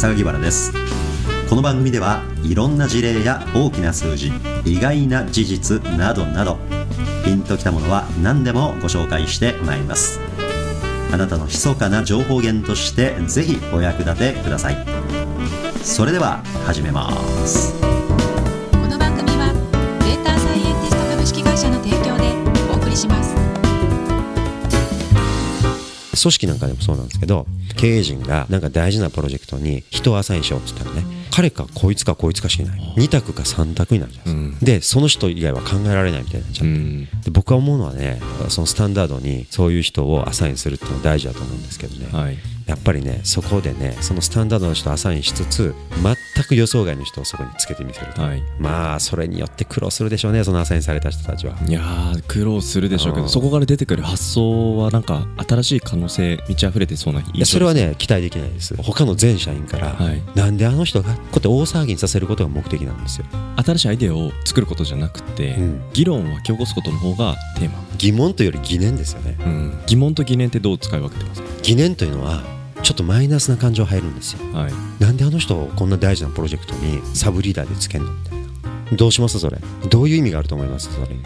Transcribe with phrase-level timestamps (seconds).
[0.00, 0.72] 榊原です。
[1.50, 4.32] この番組ではいろんな事例や大きな数字
[4.64, 6.56] 意外な事実などなど
[7.22, 10.18] ピンときたものは何でもご紹介してまいります。
[11.12, 14.86] あなたの密かな情報源としてぜひお役立てください。
[15.84, 17.12] それでは始めま
[17.46, 17.89] す。
[26.20, 27.46] 組織なんかでもそうなんですけど
[27.76, 32.80] 経営陣がなんか大事なプロジェクトに人をアサインしようって言ったらね彼かこいつかこいつかしかいない。
[32.96, 45.74] 2択か3択になるじゃないですか、でその人以外は考えられないみたいになっちゃって、で僕は思うのはねそのスタンダードにそういう人をアサインするっていうのは大事だと思うんですけどね、はいやっぱりねそこでねそのスタンダードの人をアサインしつつ
[46.34, 48.42] 全く予想外の人をそこにつけてみせると、はい。
[48.58, 51.56] まあそれによって苦労するでしょうねそのアサインされた人たちは。
[51.66, 53.26] いやー苦労するでしょうけうん。
[53.26, 58.74] どそこから出てくる発想はなんか新しい可能性満ち溢れてそうな印象いやそれはね期待できないです。
[58.82, 60.22] 他の全社員から、はい。
[60.34, 63.26] なんであの人がこうやって大騒ぎにさせることが目的なんですよ。
[63.56, 65.82] 新しいアイデアを作ることじゃなくて、うん。
[65.92, 69.36] 議論を湧き起こすことの方がテーマ、疑問というより疑念ですよね。
[69.40, 71.49] うん、疑問と疑念ってどう使い分けてますか？
[71.62, 72.42] 疑念というのは
[72.82, 74.40] ちょっとマイナスな感情入るんですよ。
[74.52, 74.72] はい。
[75.02, 79.58] なんであの人をこんな大事なプロジェクトにサブリーダーでつけんのみたいなどうしますそれ？
[79.88, 81.14] どういう意味があると思いますそれ？
[81.14, 81.22] に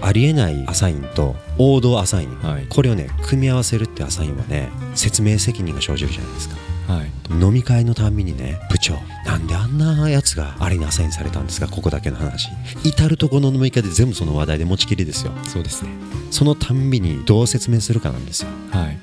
[0.00, 2.66] ありえないアサインと王道アサイン、はい。
[2.68, 6.56] これをね組み合わせるってアサインはね説明責任が生じるじゃないですか。
[6.86, 7.10] はい。
[7.42, 8.94] 飲み会のたんびにね部長
[9.26, 11.68] なんであんなやつがあれにアサインされたんですか？
[11.68, 12.48] ここだけの話。
[12.82, 15.32] 至る所の飲み会で全部その話題で持ちきりですよ。
[15.44, 15.90] そうですね。
[16.30, 18.48] そのたんびにどう説明するかなんですよ。
[18.70, 18.98] はい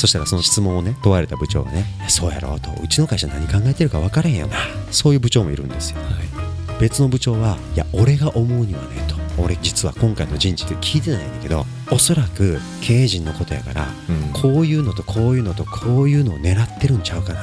[0.00, 4.56] そしたらその質問をね問われた部長がね「いやそうやろ」と「うちの会社何考えてるか分からへんよな」
[4.90, 5.98] そういう部長もいるんですよ。
[6.00, 6.80] はい。
[6.80, 14.32] 別の部長は「いや俺が思うにはね」と「俺実は今回の人事で聞いてないんだけどおそらく経営陣のことやからうん。
[14.32, 17.40] こういうのとこういうのとこういうのを狙ってるんちゃうかな。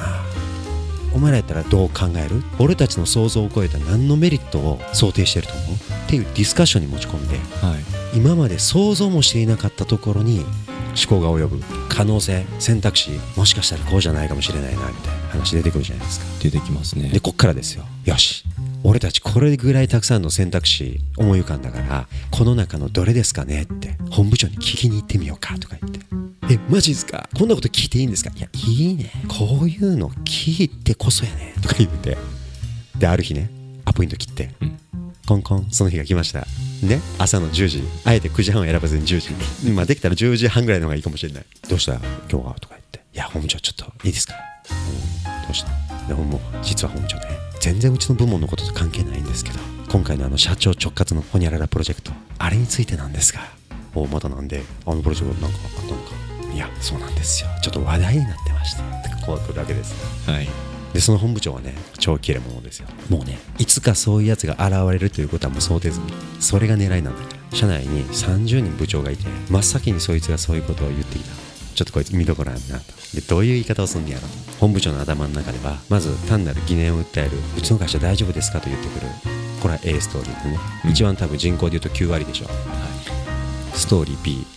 [1.13, 2.43] お前らやったらどう考える？
[2.59, 5.75] 俺たちの想像を超えた何のメリットを想定してると思う？
[5.75, 5.77] っ
[6.07, 8.17] ていうディスカッションに持ち込んではい。
[8.17, 10.45] 今まで想像もしていなかったところに
[10.97, 11.61] 思考が及ぶ。
[11.89, 16.25] 可能性選択肢もしかしたらこうじゃないかもしれないなみたいな話出てくるじゃないですか。
[16.41, 17.09] 出てきますね。
[17.09, 17.85] でこっからですよ。
[18.05, 18.43] よし
[18.83, 25.99] 俺たちこれぐらいたくさんの選択肢思い浮かんだからこの中のどれですかねって本部長に聞きに行ってみようかとか言って。
[26.49, 27.27] えマジですか？
[27.37, 28.31] こんなこと聞いていいんですか？
[28.35, 29.11] いやいいね。
[29.27, 32.17] こういうの聞いてこそやねとか言って。
[32.97, 33.49] である日ね
[33.85, 34.77] アポイント切って、うん。
[35.27, 36.47] コンコンその日が来ました
[36.83, 39.29] ね朝の10時あえて9時半を選ばずに10時
[39.65, 39.73] に。
[39.73, 41.45] まあできたら10時半ぐらいの方がいいかもしれない。
[41.69, 41.93] どうした？
[41.93, 42.53] 今日は？
[42.55, 42.99] とか言って。
[43.13, 44.35] いや本部長ちょっといいですか？
[44.69, 45.43] うん。
[45.43, 46.07] どうした？
[46.07, 47.23] でももう実は本部長ね
[47.59, 53.41] 全然うちの部門のことと関係ないんですけど今回のあの社長直轄のホニャララプロジェクトあれについてなんですが
[53.95, 56.53] おまたなんであのプロジェクトなんかあったのか？
[56.53, 57.49] いやそうなんですよ。
[57.61, 58.81] ちょっと話題になってまして
[59.25, 60.29] こう来るだけです。
[60.29, 60.47] はい
[60.93, 62.87] でその本部長はね超切れ者ですよ。
[63.09, 66.13] もうねいつかそういうやつが現れるということはもう想定済み。
[66.39, 67.57] それが狙いなんだから。
[67.57, 71.31] 社内に30人部長がいて真っ先にそいつがそういうことを言ってきた。
[71.75, 72.93] ちょっとこいつ見どころあるなと。
[73.13, 74.27] でどういう言い方をすんねやろ
[74.59, 77.37] 本部長の頭の中ではまず単なる疑念を訴える。
[77.57, 79.07] うちの会社大丈夫ですかと言ってくる。
[79.61, 80.91] これは A ストーリーでね、うん。
[80.91, 82.47] 一番多分人口で言うと9割でしょ。
[83.73, 84.56] ストーリー B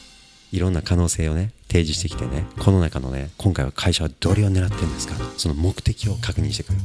[0.52, 5.14] いろんな可能性をね提示してきてねこの中のね今回は会社はどれを狙ってるんですか？
[5.36, 6.78] その目的を確認してくる。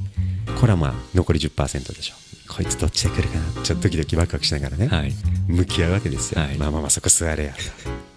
[0.60, 2.16] これはまあ残り10%でしょ。
[2.48, 3.64] こいつどっちで来るかな？
[3.64, 5.14] ちょっとドキドキワクワクしながらね、はい。
[5.48, 6.58] 向き合うわけですよ、はい。
[6.58, 7.54] まあまあまあそこ座れや。
[7.54, 7.60] と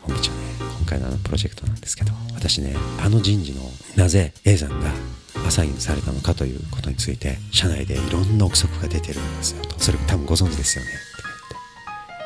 [0.03, 0.37] 本部長ね
[0.79, 3.63] 今回のあのプロジェクトなんですけど私ねあの人事の
[3.97, 4.91] なぜ A さんが
[5.47, 9.79] アサインされたのかということについて社内でいろんな憶測が出てるんですよと。
[9.79, 10.91] それ多分ご存知ですよね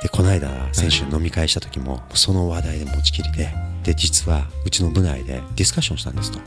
[0.03, 3.55] でこの間先週飲み会した時もその話題で持ちきりで
[3.85, 6.39] で実はうちの部内でディスカッションしたんですと。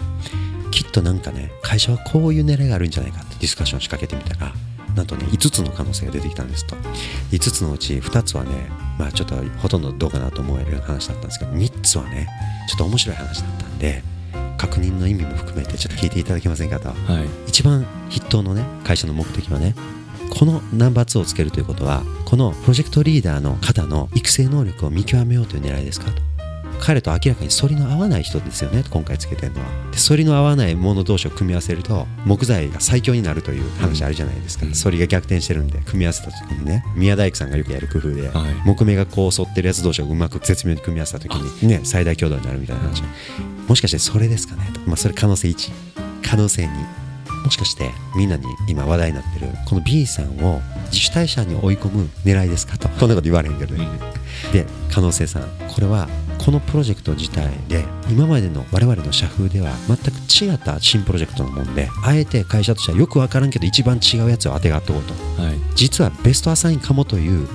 [0.72, 4.54] きっとなんかね会社はこういう狙いがあるんじゃないかってディスカッション仕掛けてみたら
[4.94, 6.76] なんとね5つの可能性が出てきたんですと。
[7.32, 8.50] 5つのうち2つはね
[9.00, 12.28] まあちょっとほとんどどうかなと思えるような話だったんですけど3つはね
[12.68, 14.04] ちょっと面白い話だったんで
[14.58, 16.90] 確認の意味も含めてちょっと聞いていただけませんかと。
[16.90, 16.96] はい。
[17.48, 19.76] 一番筆頭のね会社の目的はね
[20.30, 26.22] このナンバー2をつけるということはこのプロジェクトリーダーの方の育成能力を見極めようという狙いですかと。
[26.80, 29.68] 彼と明らかに反りの合わない人ですよね今回つけてるのは。
[29.92, 34.74] で反りの合わないもの同士を組み合わせると木材が最強になるという話あるじゃないですか、うん。
[34.74, 43.04] 反りが逆転してるんで組み合わせた時にね宮大工さんがよくやる工夫で、はい木目がこう反ってるやつ同士をうまく絶妙に組み合わせた時にね最大強度になるみたいな話。
[43.68, 45.72] もしかしてそれですかねと、まあ、それ可能性1
[46.24, 47.05] 可能性2
[47.46, 53.88] もしかしてみんなに今話題になってるこの B さんを自主退社に追い込む狙いですかとこんなこと言われへんけどね、
[54.52, 56.08] で可能性さんこれは
[56.44, 65.04] このプロジェクト自体で今までの我々の社風では全く違った新プロジェクトのもんであえて会社としてはよく分からんけど一番違うやつを当てがっておこう
[65.38, 65.42] と。
[65.42, 65.56] はい。
[65.76, 67.48] 実はベストアサインかもという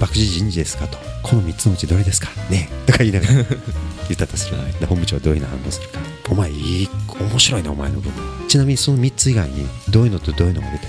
[0.00, 0.98] 爆死人事ですかと。
[1.22, 2.28] この3つのうちどれですか？
[2.50, 2.86] ねえ。
[2.86, 3.32] とか言いながら
[4.08, 4.72] 言ったとする、はい。
[4.72, 5.98] で本部長はどういうの反応するか
[6.30, 6.88] お前いい
[7.20, 8.48] 面白いねお前の部分。
[8.48, 10.88] ちなみにその3つ以外にどういうのとどういうのが出てい？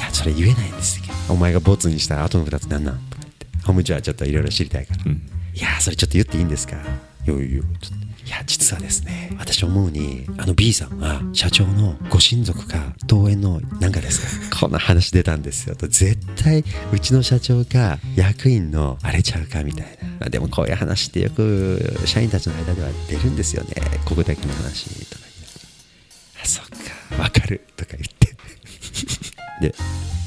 [0.00, 2.94] やそれ言えないんですよお前がボツにした後の2つなんなん？
[3.10, 3.46] とか言って。
[3.64, 5.22] 本部長はちょっといろいろ知りたいから、うん。
[5.54, 6.76] いやーそれちょっと言っていいんですか？
[7.24, 8.10] よいよちょっと。
[8.26, 15.74] いや実はですね私思うにあの B さんは社長のご親族か当園のなんかですか こんな話出たんですよ。
[15.74, 20.26] と絶対うちの社長か役員のあれちゃうかみたいな。
[20.26, 23.74] あでもこういう話ってよく社員たちの間では出るんですよね。
[24.04, 25.24] ここだけの話とか
[26.44, 26.66] あそっ
[27.16, 28.36] かわかるとか言って。
[29.60, 29.74] で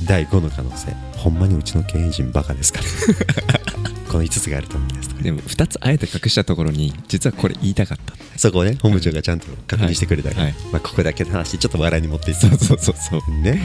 [0.05, 0.93] 第5の可能性。
[1.15, 3.59] ほんまにうちの経営陣バカですから
[4.11, 4.89] この5つがあると思う。
[4.89, 4.92] ん
[5.23, 8.13] でも2つあえて隠したところに実はこれ言いたかった。
[8.37, 13.59] そこをね本部長がちゃんと確認してくれたから、はいまあ、ここだけの話ちょっと笑いに持っていってそうそうそうそう、ね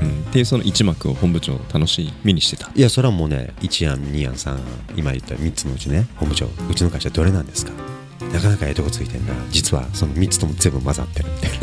[0.00, 4.60] うん、っていうその一幕を本部長楽しみにしてたいやそれはもうね1案2案3案
[4.96, 7.72] 今言った3つのうちね本部長うちの会社どれなんですか
[8.32, 11.58] なかなかええとこついてんな実はその3つとも全部混ざってるみたいな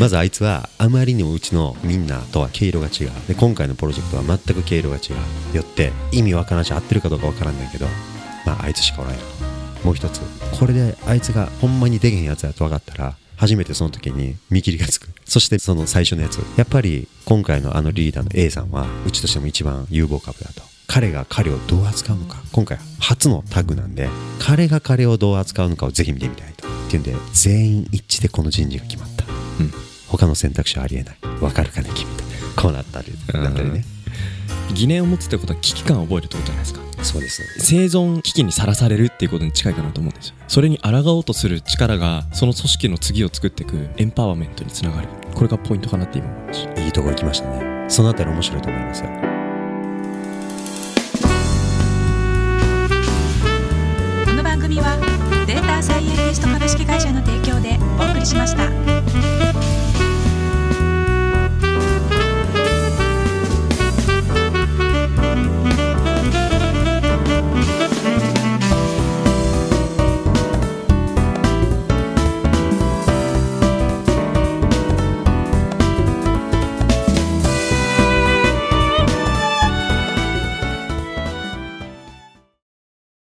[0.00, 5.00] まずあいつはあまりにもうちのみんなとは毛色が違うで今回のプロジェクトは全く毛色が違
[5.52, 7.86] うよって意味わからんし合ってるかどうかわからんないけど
[8.44, 9.20] まああいつしかおらんよ。
[9.84, 10.20] もう一つ。
[10.58, 15.08] これであいつがほんまにできへんやつだと分かったら初めてその時に見切りがつく。
[15.24, 16.38] そしてその最初のやつ。
[16.56, 20.62] やっぱり今回のあのリーダーの A さんはうちとしても一番有望株だと。
[20.86, 22.36] 彼が彼をどう扱うのか。
[22.52, 24.08] 今回初のタッグなんで
[24.38, 29.24] 彼が彼をどう扱うのかをぜひ見てみたいとっていうんで全員一致でこの人事が決まった。
[29.60, 29.72] うん。
[30.08, 31.16] 他の選択肢はありえない。
[31.40, 32.06] わかるかね君。
[32.16, 32.24] と
[32.56, 33.84] こうなったりなったりね。
[34.72, 37.42] 疑念を持つってことは危機感を覚えるってことじゃないですかそうです。
[37.60, 40.34] 生存危機にさらされるっていうことに近いかなと思うんですよ。
[40.48, 45.08] それに抗おうとする力がその組織の次を作っていくエンパワーメントにつながる。
[45.34, 46.80] これがポイントかなって今思いました。
[46.80, 47.86] いいとこ行きましたね。
[47.88, 49.43] そのあたり面白いと思いますよ。